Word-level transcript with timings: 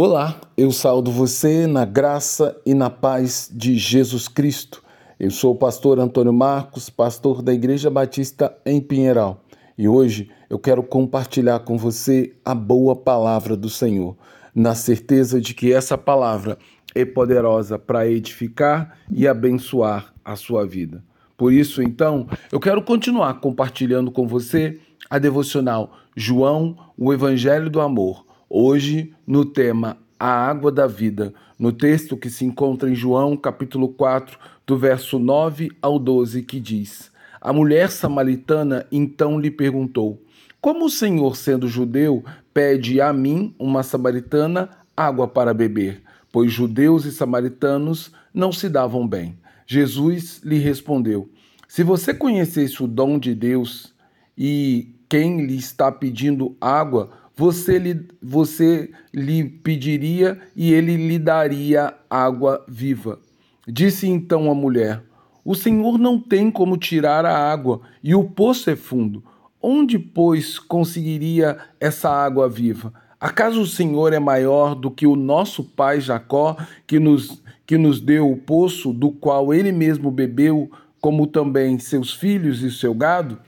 Olá, 0.00 0.40
eu 0.56 0.70
saldo 0.70 1.10
você 1.10 1.66
na 1.66 1.84
graça 1.84 2.56
e 2.64 2.72
na 2.72 2.88
paz 2.88 3.50
de 3.52 3.76
Jesus 3.76 4.28
Cristo. 4.28 4.80
Eu 5.18 5.28
sou 5.28 5.54
o 5.54 5.58
pastor 5.58 5.98
Antônio 5.98 6.32
Marcos, 6.32 6.88
pastor 6.88 7.42
da 7.42 7.52
Igreja 7.52 7.90
Batista 7.90 8.56
em 8.64 8.80
Pinheiral, 8.80 9.42
e 9.76 9.88
hoje 9.88 10.30
eu 10.48 10.56
quero 10.56 10.84
compartilhar 10.84 11.58
com 11.58 11.76
você 11.76 12.32
a 12.44 12.54
boa 12.54 12.94
palavra 12.94 13.56
do 13.56 13.68
Senhor, 13.68 14.16
na 14.54 14.72
certeza 14.76 15.40
de 15.40 15.52
que 15.52 15.72
essa 15.72 15.98
palavra 15.98 16.56
é 16.94 17.04
poderosa 17.04 17.76
para 17.76 18.08
edificar 18.08 18.96
e 19.10 19.26
abençoar 19.26 20.14
a 20.24 20.36
sua 20.36 20.64
vida. 20.64 21.02
Por 21.36 21.52
isso, 21.52 21.82
então, 21.82 22.28
eu 22.52 22.60
quero 22.60 22.82
continuar 22.82 23.40
compartilhando 23.40 24.12
com 24.12 24.28
você 24.28 24.78
a 25.10 25.18
devocional 25.18 25.92
João, 26.14 26.76
o 26.96 27.12
Evangelho 27.12 27.68
do 27.68 27.80
Amor 27.80 28.27
Hoje, 28.50 29.12
no 29.26 29.44
tema 29.44 29.98
A 30.18 30.26
Água 30.26 30.72
da 30.72 30.86
Vida, 30.86 31.34
no 31.58 31.70
texto 31.70 32.16
que 32.16 32.30
se 32.30 32.46
encontra 32.46 32.88
em 32.88 32.94
João, 32.94 33.36
capítulo 33.36 33.90
4, 33.90 34.38
do 34.66 34.74
verso 34.74 35.18
9 35.18 35.70
ao 35.82 35.98
12, 35.98 36.42
que 36.44 36.58
diz: 36.58 37.10
A 37.42 37.52
mulher 37.52 37.90
samaritana 37.90 38.86
então 38.90 39.38
lhe 39.38 39.50
perguntou: 39.50 40.22
Como 40.62 40.86
o 40.86 40.90
Senhor, 40.90 41.36
sendo 41.36 41.68
judeu, 41.68 42.24
pede 42.54 43.02
a 43.02 43.12
mim, 43.12 43.54
uma 43.58 43.82
samaritana, 43.82 44.70
água 44.96 45.28
para 45.28 45.52
beber? 45.52 46.00
Pois 46.32 46.50
judeus 46.50 47.04
e 47.04 47.12
samaritanos 47.12 48.10
não 48.32 48.50
se 48.50 48.70
davam 48.70 49.06
bem. 49.06 49.38
Jesus 49.66 50.40
lhe 50.42 50.56
respondeu: 50.56 51.28
Se 51.68 51.82
você 51.82 52.14
conhecesse 52.14 52.82
o 52.82 52.88
dom 52.88 53.18
de 53.18 53.34
Deus 53.34 53.92
e 54.38 54.94
quem 55.06 55.44
lhe 55.44 55.56
está 55.56 55.92
pedindo 55.92 56.56
água, 56.58 57.10
você 57.38 57.78
lhe, 57.78 58.04
você 58.20 58.90
lhe 59.14 59.44
pediria 59.44 60.40
e 60.56 60.72
ele 60.72 60.96
lhe 60.96 61.20
daria 61.20 61.94
água 62.10 62.64
viva. 62.66 63.20
Disse 63.64 64.08
então 64.08 64.50
a 64.50 64.54
mulher: 64.56 65.04
O 65.44 65.54
Senhor 65.54 65.98
não 65.98 66.18
tem 66.20 66.50
como 66.50 66.76
tirar 66.76 67.24
a 67.24 67.38
água, 67.38 67.80
e 68.02 68.12
o 68.12 68.24
poço 68.24 68.68
é 68.68 68.74
fundo. 68.74 69.22
Onde, 69.62 70.00
pois, 70.00 70.58
conseguiria 70.58 71.58
essa 71.78 72.10
água 72.10 72.48
viva? 72.48 72.92
Acaso 73.20 73.60
o 73.60 73.66
Senhor 73.66 74.12
é 74.12 74.18
maior 74.18 74.74
do 74.74 74.90
que 74.90 75.06
o 75.06 75.14
nosso 75.14 75.62
pai 75.62 76.00
Jacó, 76.00 76.56
que 76.88 76.98
nos, 76.98 77.40
que 77.64 77.78
nos 77.78 78.00
deu 78.00 78.28
o 78.28 78.36
poço, 78.36 78.92
do 78.92 79.12
qual 79.12 79.54
ele 79.54 79.70
mesmo 79.70 80.10
bebeu, 80.10 80.68
como 81.00 81.24
também 81.24 81.78
seus 81.78 82.12
filhos 82.12 82.64
e 82.64 82.70
seu 82.70 82.92
gado? 82.92 83.38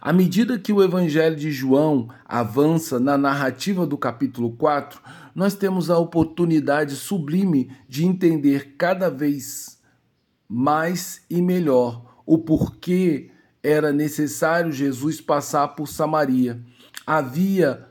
À 0.00 0.12
medida 0.12 0.58
que 0.58 0.72
o 0.72 0.82
Evangelho 0.82 1.34
de 1.34 1.50
João 1.50 2.08
avança 2.24 3.00
na 3.00 3.18
narrativa 3.18 3.84
do 3.84 3.98
capítulo 3.98 4.52
4, 4.52 5.00
nós 5.34 5.54
temos 5.54 5.90
a 5.90 5.98
oportunidade 5.98 6.94
sublime 6.94 7.70
de 7.88 8.04
entender 8.04 8.76
cada 8.78 9.10
vez 9.10 9.78
mais 10.48 11.22
e 11.28 11.42
melhor 11.42 12.20
o 12.24 12.38
porquê 12.38 13.30
era 13.62 13.92
necessário 13.92 14.70
Jesus 14.70 15.20
passar 15.20 15.68
por 15.68 15.88
Samaria. 15.88 16.60
Havia 17.04 17.86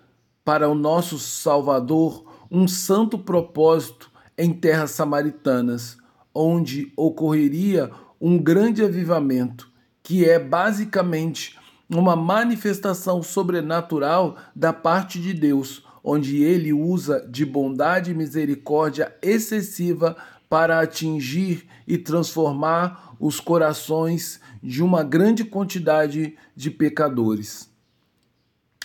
para 0.45 0.69
o 0.69 0.75
nosso 0.75 1.19
Salvador 1.19 2.25
um 2.49 2.67
santo 2.67 3.19
propósito 3.19 4.09
em 4.37 4.53
terras 4.53 4.91
samaritanas, 4.91 5.97
onde 6.33 6.93
ocorreria 6.95 7.91
um 8.19 8.37
grande 8.37 8.83
avivamento, 8.83 9.69
que 10.01 10.23
é 10.23 10.39
basicamente 10.39 11.56
uma 11.89 12.15
manifestação 12.15 13.23
sobrenatural 13.23 14.37
da 14.55 14.73
parte 14.73 15.21
de 15.21 15.33
Deus, 15.33 15.83
onde 16.03 16.43
ele 16.43 16.73
usa 16.73 17.25
de 17.29 17.45
bondade 17.45 18.11
e 18.11 18.13
misericórdia 18.13 19.15
excessiva 19.21 20.15
para 20.49 20.79
atingir 20.79 21.67
e 21.85 21.97
transformar 21.97 23.15
os 23.19 23.39
corações 23.39 24.39
de 24.61 24.83
uma 24.83 25.03
grande 25.03 25.43
quantidade 25.43 26.37
de 26.55 26.71
pecadores. 26.71 27.69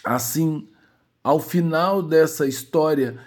Assim, 0.05 0.69
ao 1.23 1.39
final 1.39 2.03
dessa 2.03 2.47
história, 2.47 3.19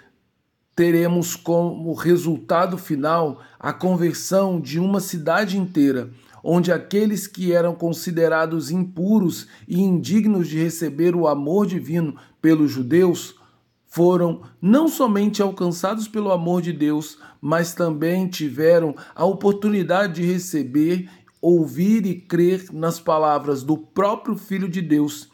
teremos 0.74 1.34
como 1.34 1.94
resultado 1.94 2.76
final 2.76 3.40
a 3.58 3.72
conversão 3.72 4.60
de 4.60 4.78
uma 4.78 5.00
cidade 5.00 5.56
inteira 5.56 6.10
onde 6.48 6.70
aqueles 6.70 7.26
que 7.26 7.52
eram 7.52 7.74
considerados 7.74 8.70
impuros 8.70 9.48
e 9.66 9.80
indignos 9.80 10.46
de 10.46 10.56
receber 10.56 11.16
o 11.16 11.26
amor 11.26 11.66
divino 11.66 12.16
pelos 12.40 12.70
judeus 12.70 13.34
foram 13.84 14.42
não 14.62 14.86
somente 14.86 15.42
alcançados 15.42 16.06
pelo 16.06 16.30
amor 16.30 16.62
de 16.62 16.72
Deus, 16.72 17.18
mas 17.40 17.74
também 17.74 18.28
tiveram 18.28 18.94
a 19.12 19.24
oportunidade 19.24 20.20
de 20.20 20.32
receber, 20.32 21.10
ouvir 21.42 22.06
e 22.06 22.14
crer 22.14 22.72
nas 22.72 23.00
palavras 23.00 23.64
do 23.64 23.76
próprio 23.76 24.36
Filho 24.36 24.68
de 24.68 24.80
Deus 24.80 25.28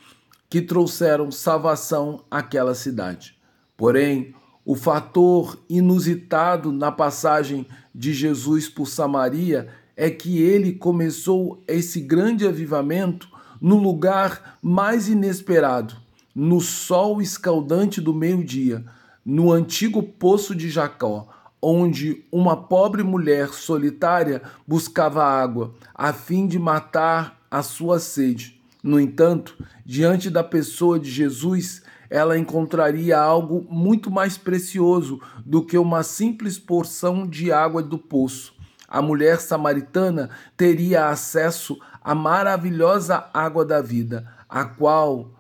que 0.49 0.63
trouxeram 0.63 1.31
salvação 1.31 2.25
àquela 2.31 2.75
cidade. 2.75 3.37
Porém, 3.77 4.35
o 4.65 4.75
fator 4.75 5.59
inusitado 5.69 6.73
na 6.73 6.91
passagem 6.91 7.67
de 7.95 8.15
Jesus 8.15 8.69
por 8.69 8.87
Samaria 8.87 9.69
é 9.97 10.11
que 10.11 10.41
ele 10.41 10.73
começou 10.73 11.63
esse 11.69 12.01
grande 12.01 12.47
avivamento 12.47 13.29
no 13.61 13.77
lugar 13.77 14.59
mais 14.63 15.09
inesperado, 15.09 15.95
no 16.35 16.61
sol 16.61 17.21
escaldante 17.21 18.01
do 18.01 18.15
meio-dia, 18.15 18.85
no 19.25 19.53
antigo 19.53 20.03
poço 20.03 20.55
de 20.55 20.69
Jacó, 20.69 21.29
onde 21.61 22.25
uma 22.33 22.57
pobre 22.57 23.05
mulher 23.05 23.51
solitária 23.51 24.43
buscava 24.67 25.23
água 25.23 25.73
a 25.95 26.13
fim 26.13 26.47
de 26.47 26.59
matar 26.59 27.41
a 27.49 27.63
sua 27.63 28.01
sede. 28.01 28.61
No 28.83 28.99
entanto, 28.99 29.57
diante 29.87 30.29
da 30.29 30.43
pessoa 30.43 30.99
de 30.99 31.09
Jesus, 31.09 31.83
ela 32.11 32.37
encontraria 32.37 33.17
algo 33.17 33.65
muito 33.71 34.11
mais 34.11 34.37
precioso 34.37 35.21
do 35.47 35.65
que 35.65 35.79
uma 35.79 36.03
simples 36.03 36.59
porção 36.59 37.29
de 37.29 37.53
água 37.53 37.81
do 37.81 37.97
poço 37.97 38.61
a 38.93 39.01
mulher 39.01 39.41
samaritana 39.41 40.29
teria 40.55 41.09
acesso 41.09 41.79
à 42.05 42.15
maravilhosa 42.15 43.25
água 43.33 43.65
da 43.65 43.81
vida, 43.81 44.31
a 44.47 44.67
qual, 44.67 45.31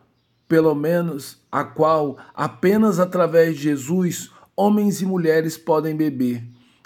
pelo 0.48 0.74
menos, 0.74 1.38
a 1.52 1.62
qual 1.62 2.16
apenas 2.34 2.98
através 2.98 3.56
de 3.56 3.64
Jesus 3.64 4.32
homens 4.56 5.02
e 5.02 5.04
mulheres 5.04 5.58
podem 5.58 5.94
beber 5.94 6.42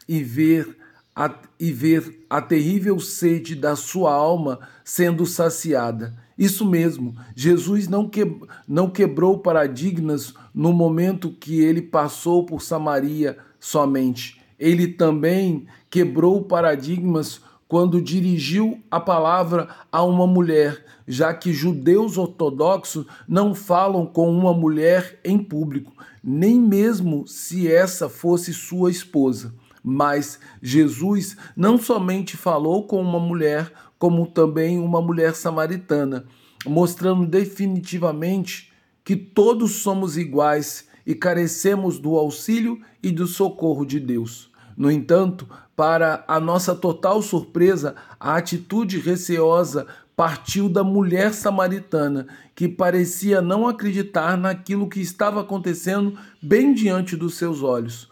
e 0.09 0.25
ver 0.25 0.77
a, 1.15 1.33
e 1.59 1.71
ver 1.71 2.27
a 2.29 2.43
terrível 2.43 2.99
sede 2.99 3.55
da 3.55 3.77
sua 3.77 4.13
alma 4.13 4.59
sendo 4.85 5.25
saciada. 5.25 6.17
Isso 6.37 6.69
mesmo, 6.69 7.15
Jesus 7.37 7.87
não, 7.87 8.09
que, 8.09 8.41
não 8.67 8.91
quebrou 8.91 9.39
paradigmas 9.39 10.35
no 10.53 10.73
momento 10.73 11.31
que 11.31 11.61
ele 11.61 11.81
passou 11.81 12.45
por 12.45 12.61
Samaria 12.61 13.39
somente 13.61 14.45
ele 14.59 14.89
também 14.89 15.67
quebrou 15.91 16.43
paradigmas 16.45 17.41
quando 17.69 18.01
dirigiu 18.01 18.81
a 18.91 19.01
palavra 19.01 19.69
a 19.91 20.03
uma 20.03 20.27
mulher, 20.27 20.85
já 21.07 21.35
que 21.35 21.53
judeus 21.53 22.17
ortodoxos 22.17 23.07
não 23.27 23.55
falam 23.55 24.07
com 24.07 24.31
uma 24.31 24.55
mulher 24.55 25.19
em 25.25 25.39
público, 25.39 25.93
nem 26.23 26.61
mesmo 26.61 27.27
se 27.27 27.71
essa 27.71 28.09
fosse 28.09 28.53
sua 28.53 28.91
esposa. 28.91 29.55
Mas 29.83 30.39
Jesus 30.63 31.37
não 31.57 31.79
somente 31.79 32.37
falou 32.37 32.87
com 32.87 33.01
uma 33.01 33.21
mulher, 33.21 33.73
como 33.99 34.27
também 34.27 34.79
uma 34.79 35.01
mulher 35.01 35.35
samaritana, 35.35 36.25
mostrando 36.65 37.27
definitivamente 37.27 38.73
que 39.05 39.15
todos 39.15 39.83
somos 39.83 40.17
iguais 40.17 40.89
e 41.07 41.15
carecemos 41.15 41.99
do 41.99 42.17
auxílio 42.17 42.81
e 43.03 43.13
do 43.13 43.27
socorro 43.27 43.87
de 43.87 44.01
Deus. 44.01 44.51
No 44.77 44.91
entanto, 44.91 45.49
para 45.77 46.25
a 46.27 46.41
nossa 46.41 46.75
total 46.75 47.23
surpresa, 47.23 47.95
a 48.19 48.37
atitude 48.37 48.99
receosa 48.99 49.87
partiu 50.17 50.69
da 50.69 50.83
mulher 50.83 51.35
samaritana, 51.35 52.27
que 52.55 52.67
parecia 52.67 53.43
não 53.43 53.69
acreditar 53.69 54.37
naquilo 54.37 54.89
que 54.89 55.01
estava 55.01 55.43
acontecendo 55.43 56.19
bem 56.43 56.73
diante 56.73 57.15
dos 57.15 57.35
seus 57.35 57.63
olhos. 57.63 58.11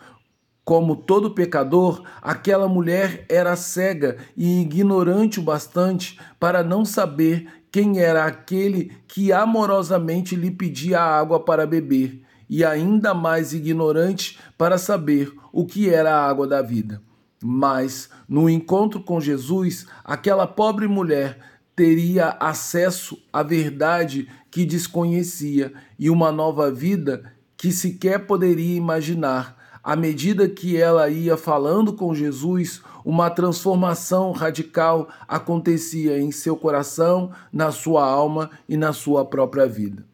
Como 0.62 0.97
todo 0.97 1.35
pecador, 1.35 2.02
aquela 2.23 2.69
mulher 2.69 3.26
era 3.29 3.56
cega 3.56 4.19
e 4.37 4.61
ignorante 4.61 5.40
o 5.40 5.43
bastante 5.43 6.19
para 6.38 6.62
não 6.62 6.85
saber 6.85 7.49
quem 7.70 7.99
era 7.99 8.25
aquele 8.25 8.93
que 9.08 9.32
amorosamente 9.32 10.37
lhe 10.37 10.50
pedia 10.50 11.00
água 11.00 11.40
para 11.40 11.67
beber 11.67 12.23
e 12.49 12.64
ainda 12.64 13.14
mais 13.14 13.52
ignorante 13.52 14.38
para 14.56 14.79
saber 14.79 15.32
o 15.52 15.64
que 15.64 15.88
era 15.88 16.14
a 16.14 16.29
água 16.29 16.46
da 16.46 16.62
vida. 16.62 17.00
Mas, 17.43 18.08
no 18.29 18.49
encontro 18.49 19.00
com 19.00 19.20
Jesus, 19.20 19.87
aquela 20.05 20.46
pobre 20.46 20.88
mulher 20.88 21.38
teria 21.76 22.37
acesso 22.41 23.19
à 23.32 23.43
verdade 23.43 24.29
que 24.50 24.64
desconhecia 24.64 25.73
e 25.99 26.08
uma 26.08 26.31
nova 26.31 26.70
vida 26.70 27.32
que 27.56 27.73
sequer 27.73 28.26
poderia 28.26 28.76
imaginar. 28.76 29.56
À 29.82 29.94
medida 29.94 30.49
que 30.49 30.76
ela 30.76 31.11
ia 31.11 31.37
falando 31.37 31.93
com 31.93 32.14
Jesus, 32.14 32.81
uma 33.05 33.29
transformação 33.29 34.32
radical 34.32 35.08
acontecia 35.29 36.19
em 36.19 36.32
seu 36.32 36.56
coração, 36.56 37.31
na 37.52 37.70
sua 37.70 38.06
alma 38.06 38.50
e 38.67 38.76
na 38.76 38.94
sua 38.94 39.26
própria 39.26 39.67
vida. 39.67 40.06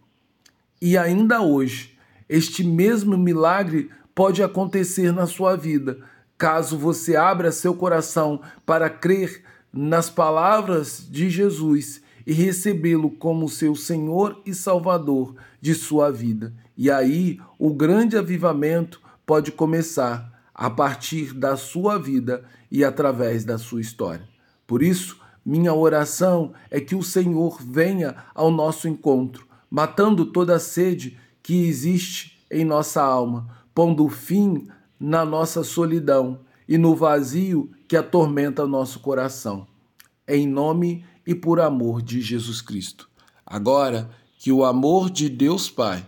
E 0.83 0.99
ainda 0.99 1.41
hoje, 1.41 1.97
este 2.31 2.63
mesmo 2.63 3.19
milagre 3.19 3.91
pode 4.15 4.41
acontecer 4.41 5.13
na 5.13 5.27
sua 5.27 5.57
vida, 5.57 5.99
caso 6.39 6.79
você 6.79 7.17
abra 7.17 7.51
seu 7.51 7.75
coração 7.75 8.41
para 8.65 8.89
crer 8.89 9.43
nas 9.73 10.09
palavras 10.09 11.05
de 11.11 11.29
Jesus 11.29 12.01
e 12.25 12.33
recebê-lo 12.33 13.11
como 13.11 13.49
seu 13.49 13.75
Senhor 13.75 14.41
e 14.47 14.55
Salvador 14.55 15.35
de 15.61 15.75
sua 15.75 16.13
vida. 16.13 16.55
E 16.77 16.89
aí 16.89 17.41
o 17.59 17.75
grande 17.75 18.17
avivamento 18.17 19.01
pode 19.27 19.51
começar 19.51 20.41
a 20.55 20.71
partir 20.71 21.35
da 21.35 21.57
sua 21.57 21.99
vida 21.99 22.45
e 22.71 22.85
através 22.85 23.45
da 23.45 23.59
sua 23.59 23.81
história. 23.81 24.29
Por 24.69 24.85
isso, 24.85 25.21
minha 25.45 25.75
oração 25.75 26.53
é 26.71 26.81
que 26.81 26.95
o 26.95 27.03
Senhor 27.03 27.61
venha 27.61 28.15
ao 28.33 28.53
nosso 28.53 28.87
encontro, 28.87 29.49
matando 29.69 30.27
toda 30.27 30.55
a 30.55 30.61
sede 30.61 31.19
que 31.43 31.67
existe 31.67 32.39
em 32.51 32.65
nossa 32.65 33.03
alma, 33.03 33.49
pondo 33.75 34.09
fim 34.09 34.67
na 34.99 35.25
nossa 35.25 35.63
solidão 35.65 36.41
e 36.69 36.77
no 36.77 36.95
vazio 36.95 37.71
que 37.89 37.97
atormenta 37.97 38.67
nosso 38.67 39.01
coração. 39.01 39.67
Em 40.29 40.47
nome 40.47 41.05
e 41.27 41.35
por 41.35 41.61
amor 41.61 42.03
de 42.03 42.21
Jesus 42.21 42.61
Cristo. 42.61 43.09
Agora, 43.45 44.11
que 44.39 44.53
o 44.53 44.65
amor 44.65 45.11
de 45.11 45.29
Deus 45.29 45.69
Pai, 45.69 46.07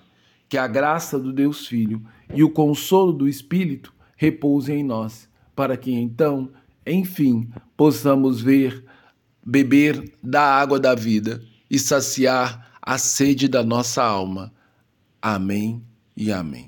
que 0.49 0.57
a 0.57 0.67
graça 0.67 1.19
do 1.19 1.33
Deus 1.33 1.67
Filho 1.67 2.03
e 2.33 2.43
o 2.43 2.51
consolo 2.51 3.13
do 3.13 3.29
Espírito 3.29 3.93
repousem 4.17 4.81
em 4.81 4.85
nós, 4.85 5.29
para 5.55 5.77
que 5.77 5.93
então, 5.93 6.51
enfim, 6.87 7.51
possamos 7.77 8.41
ver, 8.41 8.85
beber 9.45 10.15
da 10.23 10.43
água 10.43 10.79
da 10.79 10.95
vida 10.95 11.43
e 11.71 11.79
saciar 11.79 12.73
a 12.81 12.99
sede 12.99 13.49
da 13.49 13.63
nossa 13.63 14.03
alma. 14.03 14.53
Amém 15.25 15.81
e 16.17 16.33
amém. 16.33 16.61